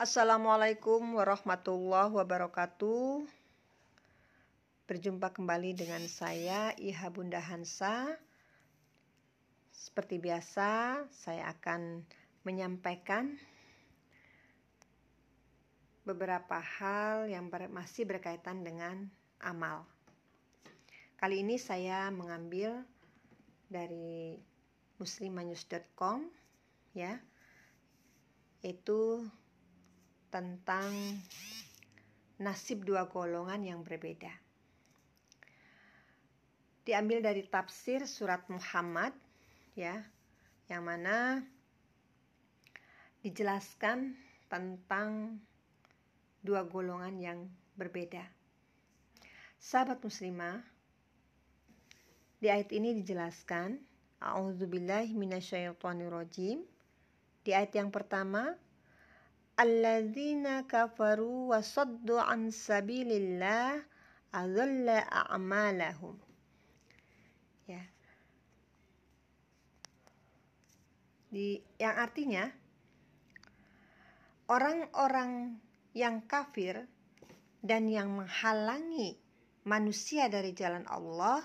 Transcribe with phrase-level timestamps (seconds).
[0.00, 3.20] Assalamualaikum warahmatullahi wabarakatuh.
[4.88, 8.08] Berjumpa kembali dengan saya Iha Bunda Hansa.
[9.68, 12.00] Seperti biasa, saya akan
[12.48, 13.36] menyampaikan
[16.08, 19.04] beberapa hal yang ber masih berkaitan dengan
[19.44, 19.84] amal.
[21.20, 22.88] Kali ini saya mengambil
[23.68, 24.40] dari
[24.96, 26.24] muslimanews.com
[26.96, 27.20] ya
[28.64, 29.28] itu
[30.30, 30.90] tentang
[32.40, 34.32] nasib dua golongan yang berbeda.
[36.86, 39.12] Diambil dari tafsir surat Muhammad
[39.76, 40.00] ya,
[40.72, 41.44] yang mana
[43.20, 44.16] dijelaskan
[44.48, 45.36] tentang
[46.40, 47.38] dua golongan yang
[47.76, 48.24] berbeda.
[49.60, 50.64] Sahabat muslimah,
[52.40, 53.76] di ayat ini dijelaskan,
[54.20, 56.64] A'udzubillahi minasyaitonirrajim.
[57.44, 58.56] Di ayat yang pertama,
[59.60, 63.76] Alladzina kafaru wa saddu an sabilillah
[64.32, 66.16] adalla a'malahum.
[67.68, 67.84] Ya.
[71.28, 72.48] Di yang artinya
[74.48, 75.60] orang-orang
[75.92, 76.88] yang kafir
[77.60, 79.20] dan yang menghalangi
[79.68, 81.44] manusia dari jalan Allah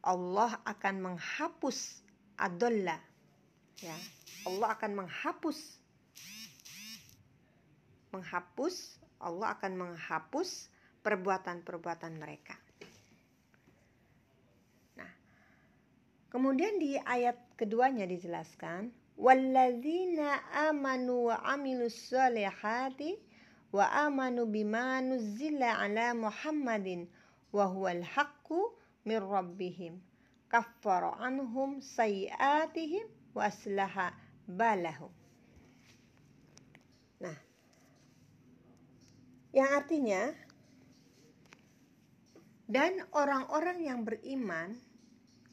[0.00, 2.00] Allah akan menghapus
[2.40, 2.96] adolla
[3.84, 3.96] ya
[4.48, 5.58] Allah akan menghapus
[8.16, 10.72] menghapus Allah akan menghapus
[11.04, 12.56] perbuatan-perbuatan mereka
[14.96, 15.12] nah
[16.32, 23.20] kemudian di ayat keduanya dijelaskan walladzina amanu wa amilus solihati
[23.72, 27.08] wa amanu bima nuzzila ala muhammadin
[27.52, 28.72] wa huwal haqqu
[29.04, 30.00] min rabbihim
[30.48, 34.14] kaffara anhum sayiatihim wa aslaha
[34.48, 35.10] balahum.
[37.20, 37.36] Nah,
[39.56, 40.36] yang artinya
[42.68, 44.76] dan orang-orang yang beriman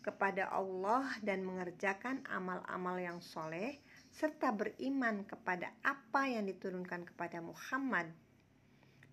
[0.03, 3.79] kepada Allah dan mengerjakan amal-amal yang soleh
[4.11, 8.11] serta beriman kepada apa yang diturunkan kepada Muhammad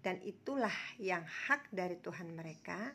[0.02, 2.90] dan itulah yang hak dari Tuhan mereka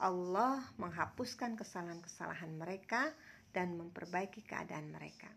[0.00, 3.12] Allah menghapuskan kesalahan-kesalahan mereka
[3.52, 5.28] dan memperbaiki keadaan mereka.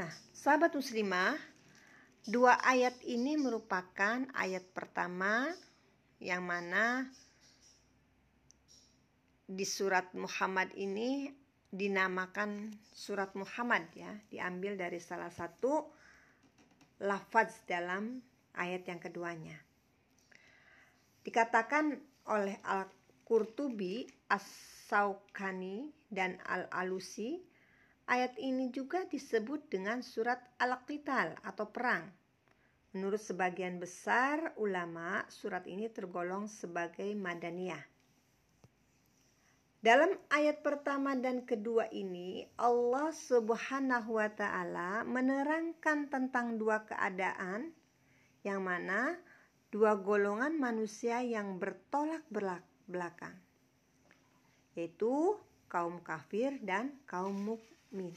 [0.00, 1.36] Nah, sahabat muslimah,
[2.24, 5.52] dua ayat ini merupakan ayat pertama
[6.24, 7.04] yang mana
[9.44, 11.28] di surat Muhammad ini
[11.68, 15.84] dinamakan surat Muhammad ya, diambil dari salah satu
[17.04, 18.24] lafaz dalam
[18.56, 19.58] ayat yang keduanya.
[21.26, 21.98] Dikatakan
[22.30, 27.42] oleh Al-Qurtubi, As-Saukani, dan Al-Alusi,
[28.04, 32.08] ayat ini juga disebut dengan surat Al-Qital atau perang.
[32.94, 37.82] Menurut sebagian besar ulama, surat ini tergolong sebagai Madaniyah.
[39.84, 47.68] Dalam ayat pertama dan kedua ini, Allah Subhanahu wa Ta'ala menerangkan tentang dua keadaan
[48.48, 49.12] yang mana
[49.68, 52.24] dua golongan manusia yang bertolak
[52.88, 53.36] belakang,
[54.72, 55.36] yaitu
[55.68, 57.58] kaum kafir dan kaum
[57.94, 58.10] mukmin.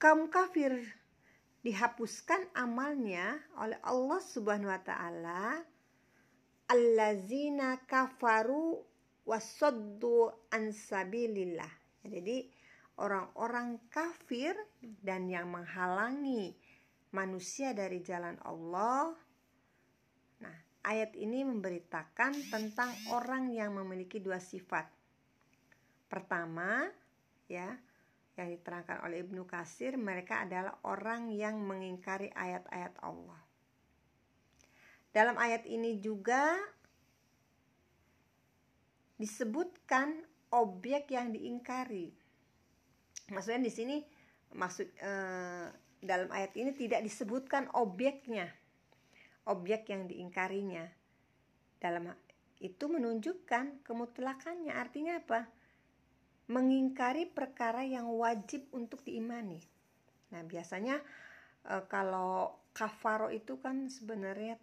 [0.00, 0.72] Kaum kafir
[1.60, 5.60] dihapuskan amalnya oleh Allah Subhanahu wa taala
[6.72, 8.80] allazina kafaru
[9.28, 11.68] wasaddu an sabilillah.
[12.08, 12.48] Jadi
[12.96, 16.56] orang-orang kafir dan yang menghalangi
[17.12, 19.12] manusia dari jalan Allah.
[20.40, 20.56] Nah,
[20.88, 24.95] ayat ini memberitakan tentang orang yang memiliki dua sifat.
[26.06, 26.86] Pertama,
[27.50, 27.74] ya,
[28.36, 33.40] yang diterangkan oleh Ibnu Kasir, mereka adalah orang yang mengingkari ayat-ayat Allah.
[35.10, 36.52] Dalam ayat ini juga
[39.16, 40.20] disebutkan
[40.52, 42.12] objek yang diingkari.
[43.32, 43.96] Maksudnya di sini
[44.52, 45.66] maksud eh,
[46.04, 48.52] dalam ayat ini tidak disebutkan objeknya,
[49.48, 50.84] objek yang diingkarinya.
[51.80, 52.12] Dalam
[52.60, 54.76] itu menunjukkan kemutlakannya.
[54.76, 55.48] Artinya apa?
[56.46, 59.58] Mengingkari perkara yang wajib untuk diimani.
[60.30, 61.02] Nah, biasanya
[61.66, 64.54] e, kalau kafaro itu kan sebenarnya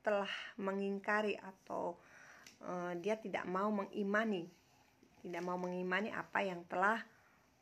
[0.00, 2.00] telah mengingkari atau
[2.64, 4.48] e, dia tidak mau mengimani,
[5.20, 7.04] tidak mau mengimani apa yang telah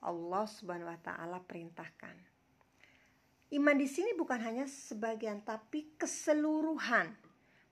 [0.04, 2.14] Allah Subhanahu wa taala perintahkan.
[3.54, 7.10] Iman di sini bukan hanya sebagian tapi keseluruhan.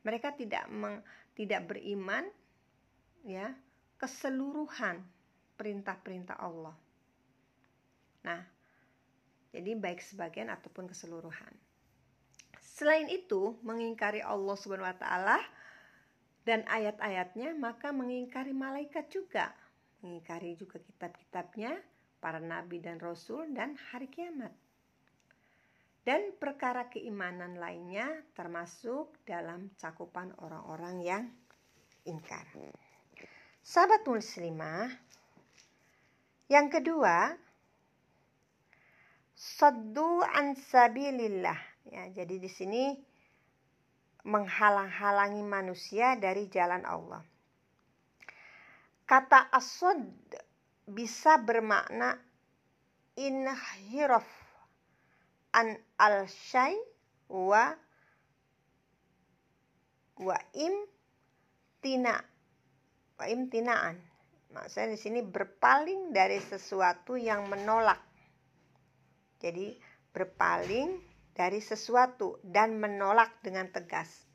[0.03, 0.99] Mereka tidak meng,
[1.39, 2.27] tidak beriman
[3.23, 3.55] ya,
[3.99, 5.03] keseluruhan
[5.63, 6.75] perintah-perintah Allah.
[8.27, 8.43] Nah,
[9.53, 11.53] Jadi baik sebagian ataupun keseluruhan.
[12.57, 15.39] Selain itu, mengingkari Allah Subhanahu wa taala
[16.49, 19.53] dan ayat-ayatnya, maka mengingkari malaikat juga.
[20.01, 21.77] Mengingkari juga kitab-kitabnya,
[22.17, 24.57] para nabi dan rasul dan hari kiamat.
[26.03, 31.25] Dan perkara keimanan lainnya termasuk dalam cakupan orang-orang yang
[32.09, 32.49] ingkar.
[33.63, 34.91] Sahabat muslimah,
[36.53, 37.33] yang kedua,
[39.33, 41.57] saddu an sabilillah.
[41.89, 42.93] Ya, jadi di sini
[44.29, 47.25] menghalang-halangi manusia dari jalan Allah.
[49.09, 49.99] Kata asod
[50.85, 52.21] bisa bermakna
[53.17, 54.29] inhiraf
[55.57, 56.77] an al syai
[57.33, 57.73] wa
[60.21, 60.75] wa im
[61.81, 62.15] tina
[63.19, 64.12] wa imtinaan.
[64.53, 68.01] Maksudnya di sini berpaling dari sesuatu yang menolak.
[69.41, 69.75] Jadi
[70.13, 71.01] berpaling
[71.33, 74.29] dari sesuatu dan menolak dengan tegas.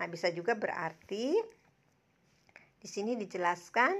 [0.00, 1.36] Nah, bisa juga berarti
[2.80, 3.92] di sini dijelaskan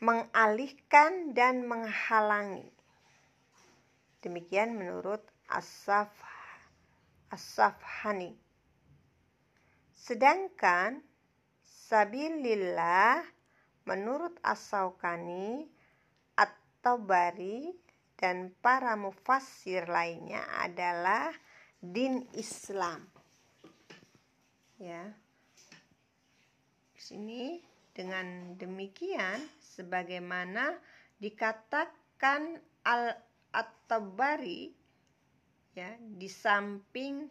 [0.00, 2.68] mengalihkan dan menghalangi.
[4.24, 5.20] Demikian menurut
[5.52, 6.10] Asaf
[7.30, 8.34] Asafhani.
[9.94, 11.02] Sedangkan
[11.62, 13.35] sabilillah
[13.86, 15.64] menurut Asaukani
[16.34, 17.70] atau Bari
[18.18, 21.30] dan para mufassir lainnya adalah
[21.78, 23.06] din Islam.
[24.82, 25.14] Ya.
[26.92, 27.62] Di sini
[27.96, 30.76] dengan demikian sebagaimana
[31.16, 33.16] dikatakan al
[33.56, 34.68] at-tabari
[35.72, 37.24] ya di samping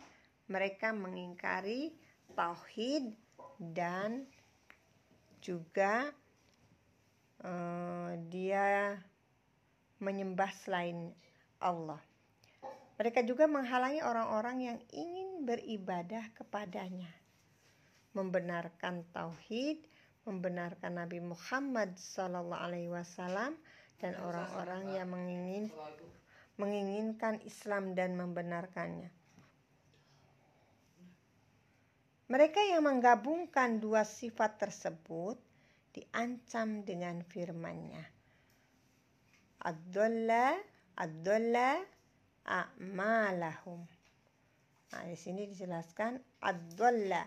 [0.50, 1.94] mereka mengingkari
[2.34, 3.14] tauhid
[3.62, 4.26] dan
[5.38, 6.10] juga
[7.46, 8.98] uh, dia
[10.02, 11.14] menyembah selain
[11.62, 12.02] Allah.
[12.96, 17.12] Mereka juga menghalangi orang-orang yang ingin beribadah kepadanya,
[18.16, 19.84] membenarkan tauhid,
[20.24, 22.48] membenarkan Nabi Muhammad SAW
[24.00, 25.66] dan orang-orang yang mengingin,
[26.56, 29.12] menginginkan Islam dan membenarkannya.
[32.26, 35.38] Mereka yang menggabungkan dua sifat tersebut
[35.96, 38.16] diancam dengan firman-Nya
[39.66, 40.54] ad-dhalla
[40.94, 41.82] ad-dhalla
[42.46, 43.82] a'malahum.
[44.94, 47.26] Nah, di sini dijelaskan ad-dhalla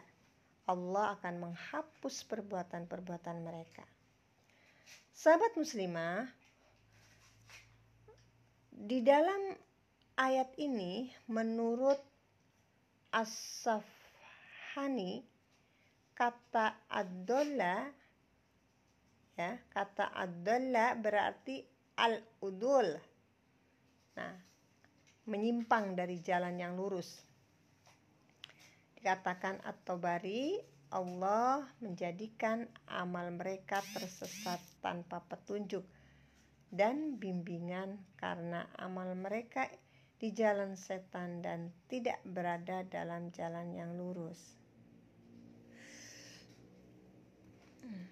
[0.70, 3.82] Allah akan menghapus perbuatan-perbuatan mereka.
[5.10, 6.30] Sahabat muslimah,
[8.70, 9.58] di dalam
[10.14, 11.98] ayat ini menurut
[13.10, 13.82] As-Safhani
[16.14, 17.90] kata ad-dhalla
[19.38, 21.62] ya, kata ad-dhalla berarti
[21.94, 22.98] al-udul.
[24.18, 24.34] Nah,
[25.30, 27.22] menyimpang dari jalan yang lurus.
[28.98, 30.58] Dikatakan atau bari
[30.90, 35.86] Allah menjadikan amal mereka tersesat tanpa petunjuk
[36.72, 39.68] dan bimbingan karena amal mereka
[40.18, 44.58] di jalan setan dan tidak berada dalam jalan yang lurus.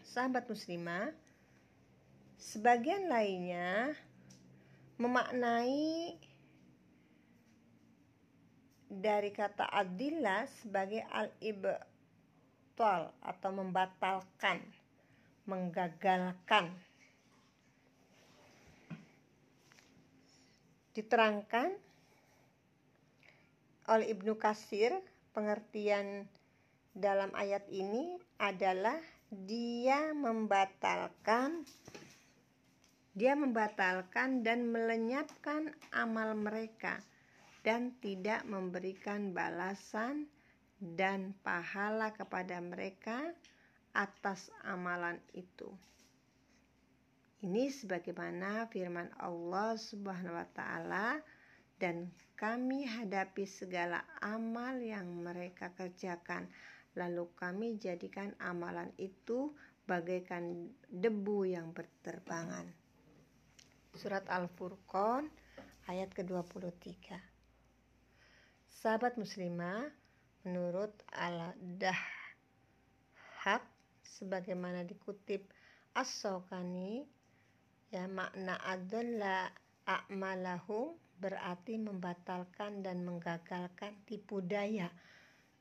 [0.04, 1.12] Sahabat muslimah,
[2.36, 3.96] Sebagian lainnya
[5.00, 6.20] memaknai
[8.92, 14.60] dari kata adillah sebagai al-ibtal atau membatalkan,
[15.48, 16.76] menggagalkan.
[20.92, 21.72] Diterangkan
[23.88, 24.92] oleh Ibnu Kasir,
[25.32, 26.28] pengertian
[26.92, 28.96] dalam ayat ini adalah
[29.30, 31.66] dia membatalkan
[33.16, 37.00] dia membatalkan dan melenyapkan amal mereka
[37.64, 40.28] dan tidak memberikan balasan
[40.76, 43.32] dan pahala kepada mereka
[43.96, 45.72] atas amalan itu.
[47.40, 51.16] Ini sebagaimana firman Allah Subhanahu wa taala
[51.80, 56.44] dan kami hadapi segala amal yang mereka kerjakan
[56.96, 59.52] lalu kami jadikan amalan itu
[59.86, 62.66] bagaikan debu yang berterbangan.
[63.94, 65.30] Surat Al-Furqan
[65.86, 67.14] ayat ke-23.
[68.68, 69.88] Sahabat muslimah,
[70.42, 72.02] menurut Al-Dahhab
[74.04, 75.46] sebagaimana dikutip
[75.96, 77.08] As-Sawkani
[77.90, 79.48] ya makna adalah
[79.86, 84.92] a'malahum berarti membatalkan dan menggagalkan tipu daya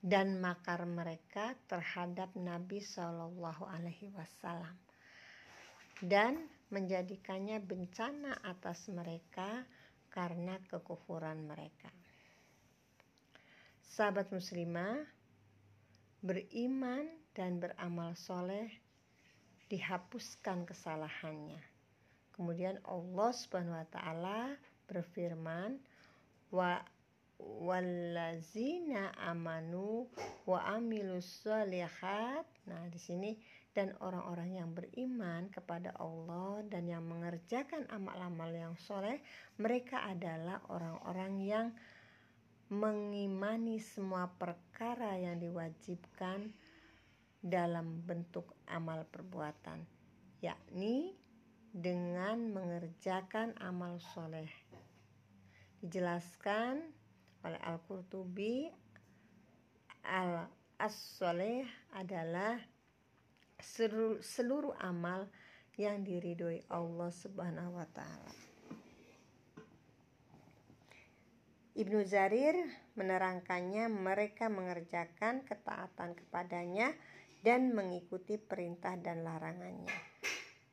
[0.06, 4.78] dan makar mereka terhadap Nabi Shallallahu Alaihi Wasallam
[6.06, 9.66] dan menjadikannya bencana atas mereka
[10.14, 11.90] karena kekufuran mereka.
[13.82, 15.02] Sahabat muslimah
[16.22, 18.70] beriman dan beramal soleh
[19.74, 21.62] dihapuskan kesalahannya.
[22.38, 24.54] Kemudian Allah Subhanahu wa taala
[24.86, 25.82] berfirman
[26.54, 26.78] wa
[27.40, 30.08] wallazina amanu
[30.48, 31.44] wa amilus.
[31.46, 33.32] Nah, di sini
[33.76, 39.20] dan orang-orang yang beriman kepada Allah dan yang mengerjakan amal-amal yang soleh,
[39.60, 41.68] mereka adalah orang-orang yang
[42.72, 46.50] mengimani semua perkara yang diwajibkan
[47.46, 49.86] dalam bentuk amal perbuatan,
[50.42, 51.14] yakni
[51.70, 54.50] dengan mengerjakan amal soleh.
[55.84, 57.05] Dijelaskan
[57.46, 58.66] oleh Al-Qurtubi
[60.02, 62.58] al-as-soleh adalah
[63.62, 65.30] seluruh, seluruh amal
[65.78, 68.34] yang diridhoi Allah Subhanahu wa taala.
[71.76, 72.56] Ibnu Zarir
[72.96, 76.96] menerangkannya mereka mengerjakan ketaatan kepadanya
[77.44, 79.92] dan mengikuti perintah dan larangannya.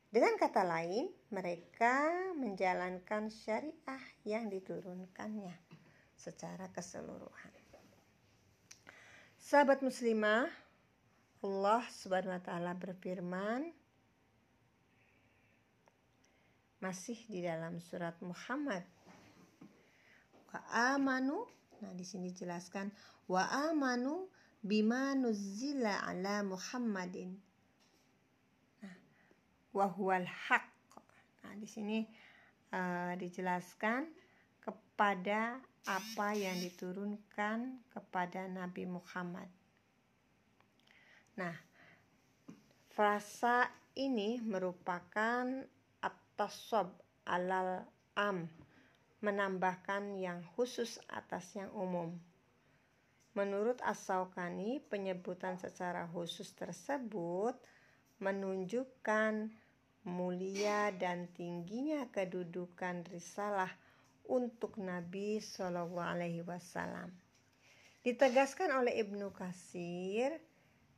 [0.07, 5.82] Dengan kata lain, mereka menjalankan syariah yang diturunkannya
[6.23, 7.51] secara keseluruhan.
[9.43, 10.47] Sahabat muslimah,
[11.43, 13.75] Allah Subhanahu wa taala berfirman
[16.79, 18.87] masih di dalam surat Muhammad.
[20.47, 21.43] Wa amanu,
[21.83, 22.87] nah di sini jelaskan
[23.27, 24.31] wa amanu
[24.63, 27.35] bima nuzila ala Muhammadin.
[28.79, 28.95] Nah,
[29.75, 30.23] wa huwal.
[31.43, 32.07] Nah, di sini
[32.71, 34.07] uh, dijelaskan
[34.63, 39.51] kepada apa yang diturunkan kepada Nabi Muhammad.
[41.35, 41.55] Nah,
[42.93, 43.67] frasa
[43.99, 45.43] ini merupakan
[45.99, 46.87] atas sob
[47.27, 47.83] alal
[48.15, 48.47] am,
[49.19, 52.15] menambahkan yang khusus atas yang umum.
[53.33, 57.57] Menurut As-Saukani, penyebutan secara khusus tersebut
[58.21, 59.49] menunjukkan
[60.05, 63.73] mulia dan tingginya kedudukan risalah
[64.27, 67.11] untuk Nabi Shallallahu Alaihi Wasallam.
[68.03, 70.35] Ditegaskan oleh Ibnu Kasir,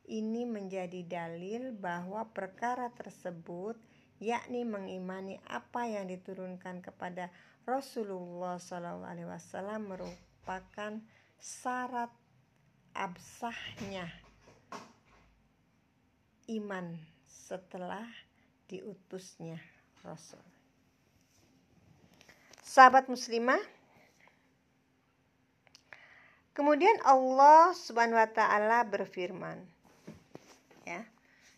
[0.06, 3.78] ini menjadi dalil bahwa perkara tersebut
[4.22, 7.30] yakni mengimani apa yang diturunkan kepada
[7.66, 11.02] Rasulullah Shallallahu Alaihi Wasallam merupakan
[11.36, 12.10] syarat
[12.94, 14.08] absahnya
[16.46, 18.06] iman setelah
[18.70, 19.58] diutusnya
[20.06, 20.55] Rasul.
[22.66, 23.62] Sahabat muslimah,
[26.50, 29.62] kemudian Allah Subhanahu wa taala berfirman,
[30.82, 31.06] ya.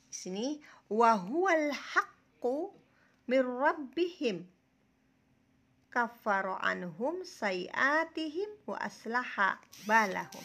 [0.08, 0.46] Di sini
[0.92, 2.76] wa huwal haqqu
[3.24, 4.44] mir rabbihim
[5.88, 9.56] kaffara anhum sayiatihim wa aslaha
[9.88, 10.44] balahum.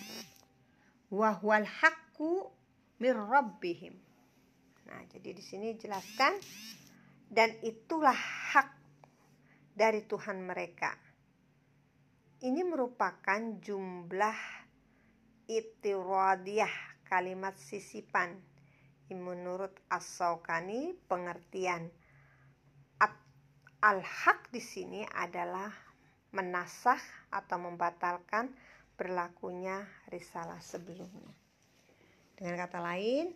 [1.12, 2.48] Wa huwal haqqu
[3.04, 4.00] mir rabbihim.
[4.88, 6.40] Nah, jadi di sini jelaskan
[7.28, 8.83] dan itulah hak
[9.74, 10.94] dari Tuhan mereka.
[12.44, 14.40] Ini merupakan jumlah
[15.50, 18.38] itiradiyah kalimat sisipan.
[19.14, 21.94] Menurut As-Saukani pengertian
[23.84, 25.68] al-haq di sini adalah
[26.32, 26.98] menasah
[27.36, 28.56] atau membatalkan
[28.96, 31.36] berlakunya risalah sebelumnya.
[32.34, 33.36] Dengan kata lain,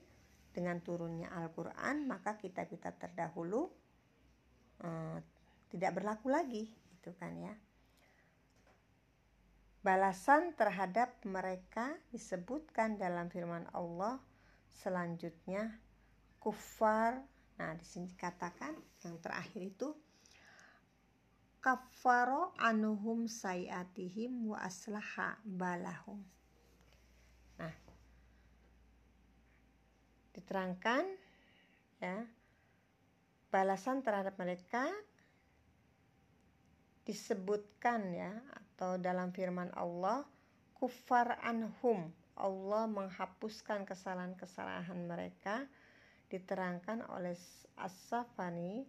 [0.55, 3.67] dengan turunnya Al-Quran, maka kitab-kitab terdahulu
[4.81, 5.19] eh,
[5.71, 7.53] tidak berlaku lagi itu kan ya.
[9.83, 14.19] Balasan terhadap mereka disebutkan dalam firman Allah
[14.75, 15.79] selanjutnya
[16.43, 17.23] kufar
[17.57, 19.89] nah di sini dikatakan yang terakhir itu
[21.57, 26.21] kafaro anuhum sayatihim wa aslaha balahum.
[27.57, 27.73] Nah
[30.37, 31.03] diterangkan
[31.97, 32.21] ya
[33.49, 34.85] balasan terhadap mereka
[37.07, 40.27] disebutkan ya atau dalam firman Allah
[40.75, 45.65] kufar anhum Allah menghapuskan kesalahan-kesalahan mereka
[46.27, 47.33] diterangkan oleh
[47.79, 48.85] As-Safani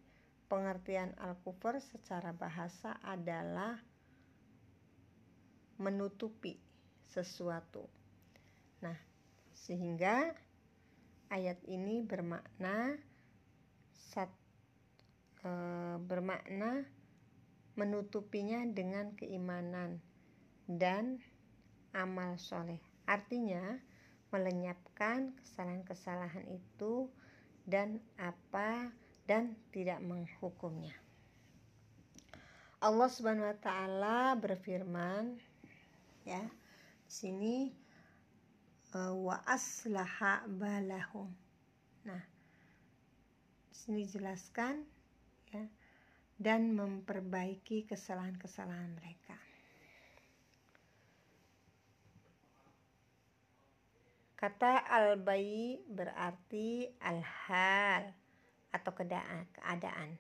[0.51, 3.79] pengertian al-kufur secara bahasa adalah
[5.79, 6.59] menutupi
[7.07, 7.87] sesuatu.
[8.83, 8.99] Nah,
[9.55, 10.35] sehingga
[11.31, 12.99] ayat ini bermakna
[13.93, 14.33] sat,
[15.47, 15.51] e,
[16.03, 16.83] bermakna
[17.79, 20.03] menutupinya dengan keimanan
[20.67, 21.23] dan
[21.95, 22.83] amal soleh.
[23.07, 23.79] Artinya,
[24.35, 27.09] melenyapkan kesalahan-kesalahan itu
[27.65, 28.93] dan apa
[29.25, 30.93] dan tidak menghukumnya.
[32.79, 35.39] Allah Subhanahu wa taala berfirman
[36.27, 36.45] ya.
[37.09, 37.73] Sini
[38.93, 41.33] uh, wa aslaha balahum.
[42.05, 42.21] Nah,
[43.73, 44.85] di sini jelaskan
[45.49, 45.65] ya
[46.39, 49.35] dan memperbaiki kesalahan-kesalahan mereka.
[54.39, 58.15] Kata al-bayi berarti al-hal
[58.71, 60.15] atau keadaan.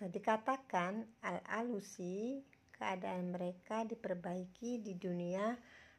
[0.00, 2.40] Dikatakan al-alusi
[2.72, 5.52] keadaan mereka diperbaiki di dunia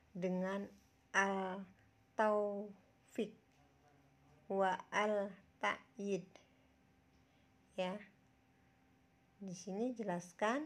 [0.10, 0.66] dengan
[1.14, 2.74] al-taufik
[4.50, 6.26] wa al-ta'yid.
[7.78, 8.17] Ya.
[9.38, 10.66] Di sini jelaskan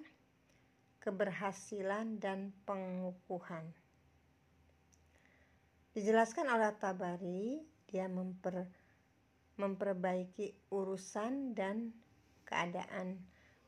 [1.04, 3.68] keberhasilan dan pengukuhan.
[5.92, 8.63] Dijelaskan oleh Tabari, dia memper,
[9.60, 11.92] memperbaiki urusan dan
[12.48, 13.20] keadaan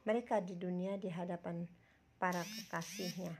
[0.07, 1.67] mereka di dunia di hadapan
[2.15, 3.35] para kekasihnya.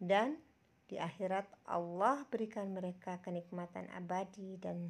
[0.00, 0.40] Dan
[0.88, 4.88] di akhirat Allah berikan mereka kenikmatan abadi dan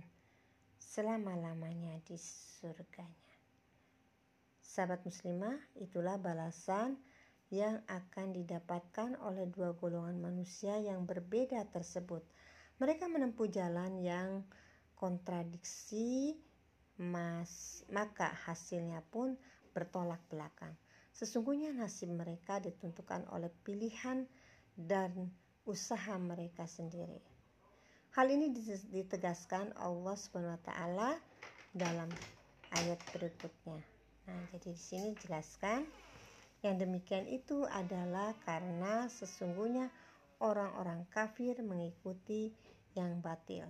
[0.78, 3.27] selama-lamanya di surganya.
[4.68, 7.00] Sahabat muslimah, itulah balasan
[7.48, 12.20] yang akan didapatkan oleh dua golongan manusia yang berbeda tersebut–
[12.78, 14.46] mereka menempuh jalan yang
[14.94, 16.38] kontradiksi,
[16.94, 19.34] mas, maka hasilnya pun
[19.74, 20.78] bertolak belakang.
[21.10, 24.30] Sesungguhnya nasib mereka ditentukan oleh pilihan
[24.78, 25.10] dan
[25.66, 27.18] usaha mereka sendiri.
[28.14, 28.54] Hal ini
[28.94, 30.70] ditegaskan Allah SWT
[31.74, 32.14] dalam
[32.70, 33.97] ayat berikutnya.
[34.28, 35.88] Nah, jadi di sini jelaskan
[36.60, 39.88] yang demikian itu adalah karena sesungguhnya
[40.44, 42.52] orang-orang kafir mengikuti
[42.92, 43.66] yang batil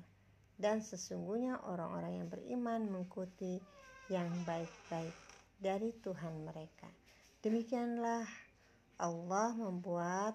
[0.58, 3.62] dan sesungguhnya orang-orang yang beriman mengikuti
[4.10, 5.14] yang baik-baik
[5.62, 6.90] dari Tuhan mereka.
[7.38, 8.26] Demikianlah
[8.98, 10.34] Allah membuat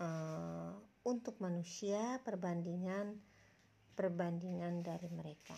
[0.00, 0.72] uh,
[1.04, 3.20] untuk manusia perbandingan
[3.92, 5.54] perbandingan dari mereka.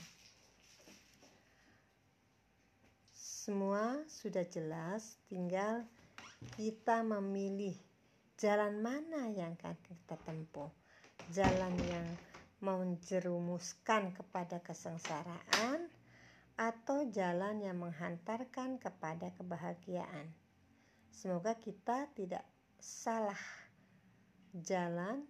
[3.47, 5.87] Semua sudah jelas, tinggal
[6.59, 7.79] kita memilih
[8.43, 10.67] jalan mana yang akan kita tempuh.
[11.31, 12.03] Jalan yang
[12.59, 15.87] menjerumuskan kepada kesengsaraan
[16.59, 20.27] atau jalan yang menghantarkan kepada kebahagiaan.
[21.15, 22.43] Semoga kita tidak
[22.83, 23.39] salah
[24.59, 25.23] jalan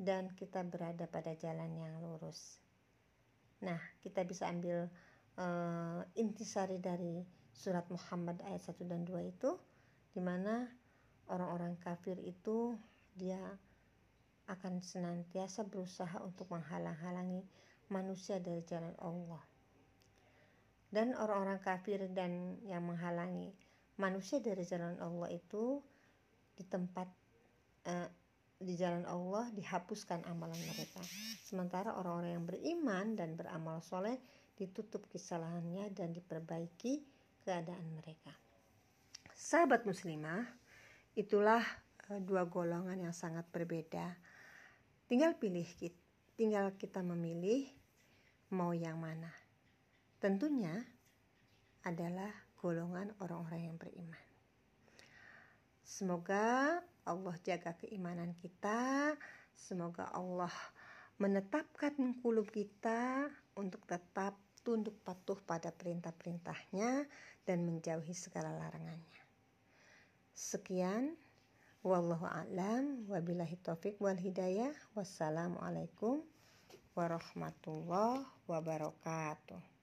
[0.00, 2.56] dan kita berada pada jalan yang lurus.
[3.60, 4.88] Nah, kita bisa ambil
[5.40, 7.24] uh, intisari dari
[7.56, 9.50] surat Muhammad ayat 1 dan 2 itu
[10.12, 10.68] di mana
[11.32, 12.76] orang-orang kafir itu
[13.16, 13.40] dia
[14.46, 17.42] akan senantiasa berusaha untuk menghalang-halangi
[17.90, 19.42] manusia dari jalan Allah.
[20.86, 23.50] Dan orang-orang kafir dan yang menghalangi
[23.98, 25.82] manusia dari jalan Allah itu
[26.56, 27.08] di tempat
[27.90, 28.08] uh,
[28.56, 31.02] di jalan Allah dihapuskan amalan mereka.
[31.44, 34.16] Sementara orang-orang yang beriman dan beramal soleh
[34.56, 37.04] ditutup kesalahannya dan diperbaiki
[37.44, 38.32] keadaan mereka.
[39.36, 40.42] Sahabat muslimah,
[41.12, 41.62] itulah
[42.08, 44.16] uh, dua golongan yang sangat berbeda
[45.06, 45.62] Tinggal pilih,
[46.34, 47.70] tinggal kita memilih
[48.50, 49.30] mau yang mana.
[50.18, 50.82] Tentunya
[51.86, 54.26] adalah golongan orang-orang yang beriman.
[55.86, 59.14] Semoga Allah jaga keimanan kita,
[59.54, 60.50] semoga Allah
[61.22, 64.34] menetapkan kulub kita untuk tetap
[64.66, 67.06] tunduk patuh pada perintah-perintahnya
[67.46, 69.22] dan menjauhi segala larangannya.
[70.34, 71.14] Sekian
[71.86, 74.74] Wallahu a'lam wabillahi taufik wal hidayah.
[74.98, 76.18] Wassalamualaikum
[76.98, 79.75] warahmatullahi wabarakatuh.